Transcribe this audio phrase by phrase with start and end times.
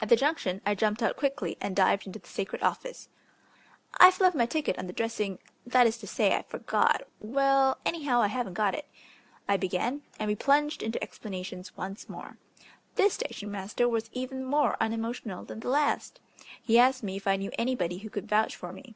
[0.00, 3.08] At the junction I jumped out quickly and dived into the sacred office.
[3.96, 8.20] "I've left my ticket on the dressing that is to say, I forgot Well, anyhow,
[8.20, 8.86] I haven't got it,"
[9.48, 12.38] I began, and we plunged into explanations once more.
[12.94, 16.20] This station master was even more unemotional than the last.
[16.62, 18.94] He asked me if I knew anybody who could vouch for me.